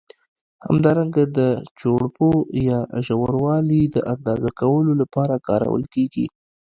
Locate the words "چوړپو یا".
1.79-2.79